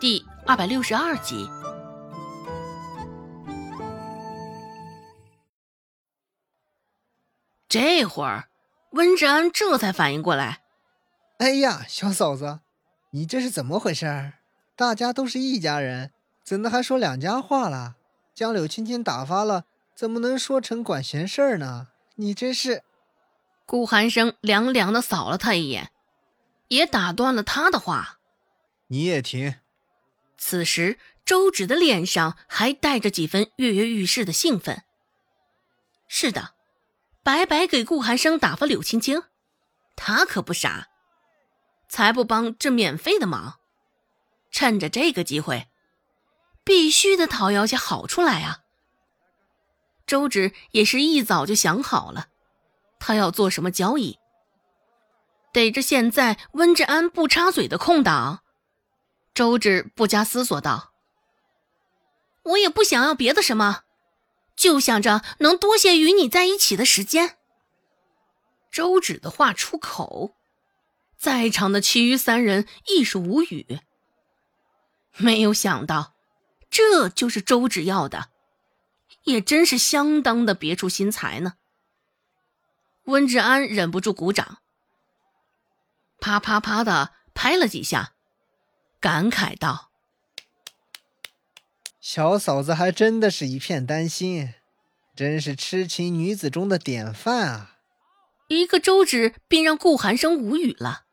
[0.00, 1.46] 第二百六十二集。
[7.68, 8.48] 这会儿，
[8.92, 10.62] 温志安这才反应过来
[11.36, 12.60] ：“哎呀，小嫂子，
[13.10, 14.32] 你这是怎么回事？
[14.74, 16.12] 大家都是一家人，
[16.42, 17.96] 怎的还说两家话了？
[18.34, 21.88] 将柳青青打发了，怎么能说成管闲事儿呢？
[22.14, 22.82] 你真是……”
[23.66, 25.90] 顾寒生凉凉的扫了他一眼，
[26.68, 28.18] 也打断了他的话
[28.88, 29.56] ：“你也停。”
[30.40, 34.82] 此时，周芷的脸上还带着几分跃跃欲试的兴奋。
[36.08, 36.54] 是的。
[37.22, 39.22] 白白给顾寒生打发柳青青，
[39.94, 40.88] 他可不傻，
[41.86, 43.60] 才不帮这免费的忙。
[44.50, 45.68] 趁着这个机会，
[46.64, 48.60] 必须得讨要些好处来啊！
[50.06, 52.28] 周芷也是一早就想好了，
[52.98, 54.18] 他要做什么交易。
[55.52, 58.42] 逮着现在温志安不插嘴的空档，
[59.40, 60.92] 周芷不加思索道
[62.44, 63.84] ：“我也不想要别的什么。”
[64.54, 67.38] 就想着能多些与你在一起的时间。
[68.70, 70.36] 周芷的话出口，
[71.16, 73.80] 在场的其余三人亦是无语。
[75.16, 76.14] 没有想到，
[76.68, 78.28] 这就是周芷要的，
[79.22, 81.54] 也真是相当的别出心裁呢。
[83.04, 84.58] 温志安忍不住鼓掌，
[86.20, 88.12] 啪啪啪的拍了几下，
[89.00, 89.90] 感慨道。
[92.00, 94.54] 小嫂子还真的是一片丹心，
[95.14, 97.76] 真是痴情女子中的典范啊！
[98.48, 101.04] 一个周芷便让顾寒生无语了，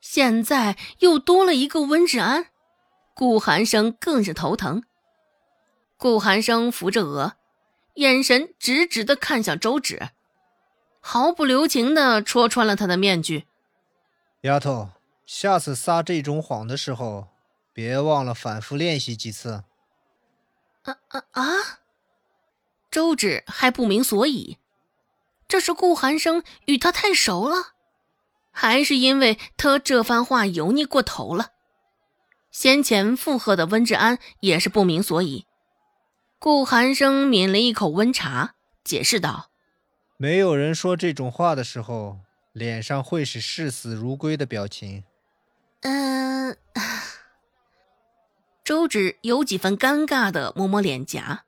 [0.00, 2.46] 现在又多了一个温志安，
[3.14, 4.82] 顾寒生更是头疼。
[5.98, 7.36] 顾寒生扶着额，
[7.96, 10.08] 眼神直直的看向周芷，
[11.00, 13.46] 毫不留情的戳穿了他的面具。
[14.40, 14.90] 丫头，
[15.34, 17.28] 下次撒这种谎的时候，
[17.72, 19.64] 别忘了反复练习几次。
[20.82, 21.44] 啊啊啊！
[22.90, 24.58] 周芷还不明所以，
[25.48, 27.72] 这是顾寒生与他太熟了，
[28.50, 31.52] 还是因为他这番话油腻过头了？
[32.50, 35.46] 先前附和的温志安也是不明所以。
[36.38, 38.54] 顾寒生抿了一口温茶，
[38.84, 39.50] 解释道
[40.18, 42.18] ：“没有人说这种话的时候，
[42.52, 45.04] 脸上会是视死如归的表情。”
[45.82, 46.56] 嗯。
[48.64, 51.44] 周芷有几分尴尬的摸摸脸颊，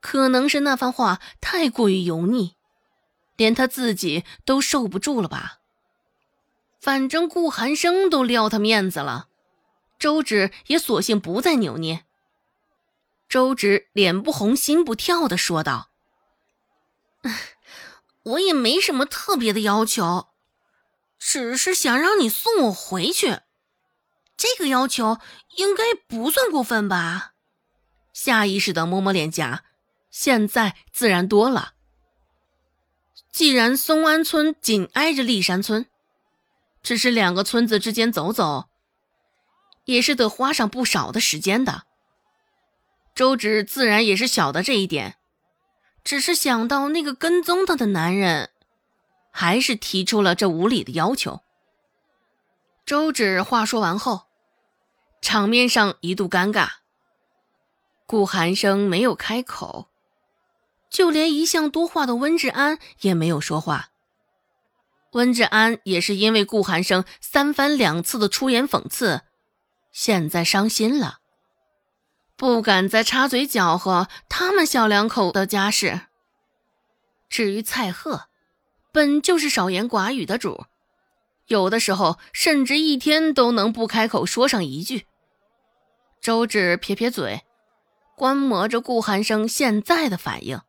[0.00, 2.56] 可能是那番话太过于油腻，
[3.36, 5.60] 连他自己都受不住了吧。
[6.80, 9.28] 反正顾寒生都撂他面子了，
[9.98, 12.04] 周芷也索性不再扭捏。
[13.28, 15.90] 周芷脸不红心不跳的说道
[18.22, 20.28] ：“我也没什么特别的要求，
[21.28, 23.40] 只是想让你送我回去。”
[24.38, 25.18] 这个要求
[25.56, 27.32] 应该不算过分吧？
[28.12, 29.64] 下意识的摸摸脸颊，
[30.08, 31.72] 现在自然多了。
[33.32, 35.86] 既然松安村紧挨着立山村，
[36.80, 38.68] 只是两个村子之间走走，
[39.84, 41.82] 也是得花上不少的时间的。
[43.16, 45.16] 周芷自然也是晓得这一点，
[46.04, 48.50] 只是想到那个跟踪他的男人，
[49.36, 51.42] 还是提出了这无理的要求。
[52.86, 54.22] 周芷话说完后。
[55.20, 56.68] 场面上一度尴尬，
[58.06, 59.88] 顾寒生没有开口，
[60.88, 63.88] 就连一向多话的温志安也没有说话。
[65.12, 69.22] 温志安也是因为顾寒生三番两次的出言讽刺，
[69.90, 71.18] 现在伤心了，
[72.36, 76.02] 不敢再插嘴搅和他们小两口的家事。
[77.28, 78.28] 至于蔡贺，
[78.96, 80.64] 本就是少言寡语的主，
[81.48, 85.04] 有的时候甚至一天都能不开口说上一句。
[86.22, 87.42] 周芷撇撇嘴，
[88.16, 90.62] 观摩着顾寒生现在的反应。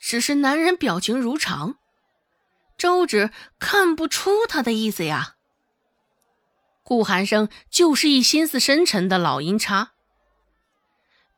[0.00, 1.76] 只是男人表情如常，
[2.76, 5.36] 周芷看不出他的意思呀。
[6.82, 9.92] 顾寒生就是一心思深沉的老阴差。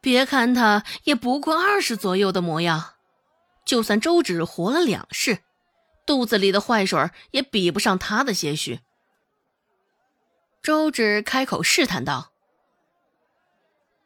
[0.00, 2.94] 别看他也不过二十左右的模样，
[3.66, 5.40] 就算周芷活了两世，
[6.10, 8.80] 肚子里的坏水也比不上他的些许。
[10.60, 12.32] 周芷开口试探道。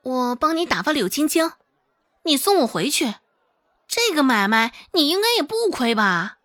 [0.02, 1.52] 我帮你打发柳青青，
[2.24, 3.14] 你送我回去，
[3.88, 6.36] 这个买卖你应该也不亏吧？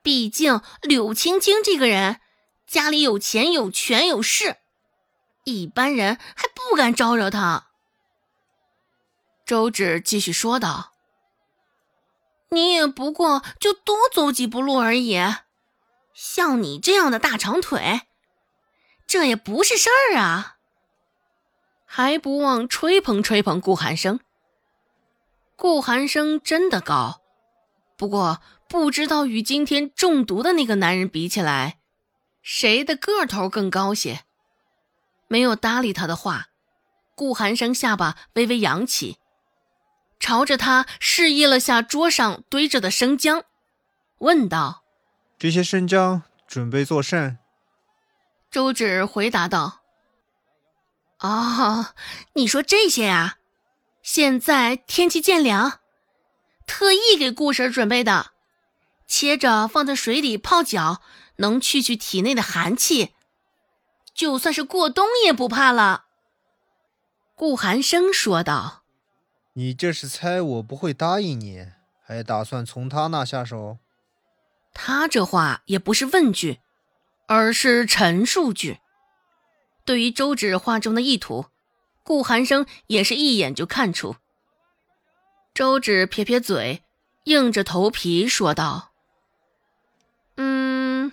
[0.00, 2.20] 毕竟柳青青这个人
[2.64, 4.58] 家里有钱有权有势，
[5.42, 7.66] 一般人还不敢招惹他。
[9.44, 10.92] 周芷继续说道
[12.50, 15.18] ：“你也不过就多走几步路而已，
[16.14, 18.02] 像你这样的大长腿，
[19.06, 20.56] 这也不是事儿啊。”
[21.84, 24.20] 还不忘吹捧吹捧顾寒生。
[25.56, 27.22] 顾寒生真的高，
[27.96, 31.78] 不过不知道与今天中毒的那个男人比起来，
[32.42, 34.20] 谁的个头更高些。
[35.26, 36.48] 没有搭理他的话，
[37.14, 39.18] 顾寒生下巴微微扬起，
[40.20, 43.44] 朝着他示意了下桌上堆着的生姜，
[44.18, 44.82] 问道
[45.38, 47.38] ：“这些生姜准备做甚？”
[48.50, 49.80] 周芷回答道
[51.20, 51.94] ：“哦，
[52.34, 53.36] 你说这些呀？”
[54.00, 55.80] 现在天气渐凉，
[56.66, 58.30] 特意给顾婶准备的，
[59.06, 61.02] 切着放在水里泡脚，
[61.36, 63.14] 能去去体内的寒气，
[64.14, 66.06] 就算是过冬也不怕了。
[67.34, 68.77] 顾寒生说道
[69.54, 71.66] ：“你这是猜我不会答应你，
[72.04, 73.78] 还打算从他那下手？”
[74.74, 76.60] 他这话也不是问句，
[77.26, 78.78] 而是陈述句。
[79.84, 81.46] 对于周芷话中的意图。
[82.04, 84.16] 顾寒生也是一眼就看出。
[85.52, 86.82] 周芷撇撇嘴，
[87.24, 88.92] 硬着头皮说道
[90.36, 91.12] ：“嗯，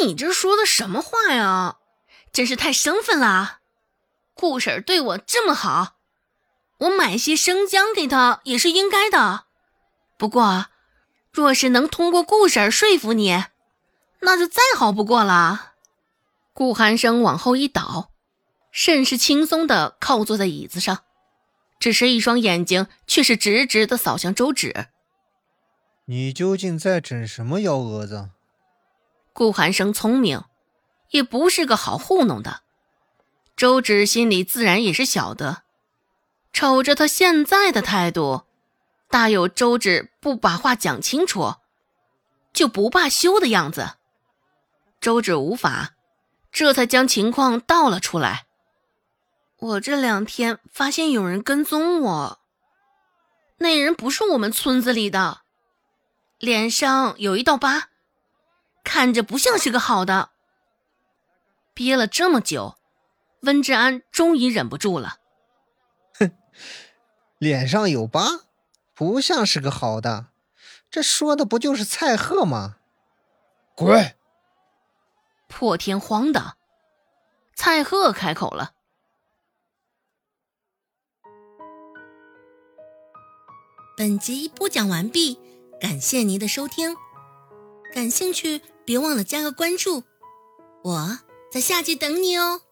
[0.00, 1.78] 你这说的什么话呀？
[2.32, 3.58] 真是太生分了。
[4.34, 5.97] 顾婶对我这么好，
[6.78, 9.44] 我买些生姜给他也是应该的。
[10.16, 10.66] 不过，
[11.32, 13.44] 若是能通过顾婶说服你，
[14.20, 15.74] 那就再好不过了。”
[16.54, 18.10] 顾寒生往后一倒。
[18.70, 21.02] 甚是轻松的靠坐在椅子上，
[21.80, 24.88] 只是一双眼睛却是直直的扫向周芷。
[26.04, 28.28] 你究竟在整什么幺蛾子？
[29.32, 30.44] 顾寒生聪明，
[31.10, 32.60] 也不是个好糊弄的。
[33.56, 35.62] 周芷心里自然也是晓得，
[36.58, 38.42] 瞅着他现在的态度，
[39.08, 41.54] 大有周芷不把话讲清楚
[42.52, 43.92] 就不罢休的样子。
[45.00, 45.94] 周芷无法，
[46.50, 48.48] 这才将情况道了出来。
[49.60, 52.40] 我这两天发现有人跟踪我，
[53.58, 55.42] 那人不是我们村子里的，
[56.38, 57.90] 脸上有一道疤，
[58.82, 60.30] 看着不像是个好的。
[61.72, 62.74] 憋了这么久，
[63.42, 65.18] 温志安终于忍不住了。
[66.18, 66.32] 哼，
[67.38, 68.44] 脸上有疤，
[68.94, 70.26] 不像是个好的，
[70.90, 72.76] 这说的不就是蔡贺吗？
[73.74, 74.16] 滚！
[75.46, 76.56] 破天荒的，
[77.54, 78.72] 蔡贺开口了。
[83.96, 85.40] 本集播讲完毕，
[85.80, 86.96] 感谢您的收听。
[87.92, 90.04] 感兴趣，别忘了加个关注，
[90.84, 91.18] 我
[91.50, 92.62] 在下集等你哦。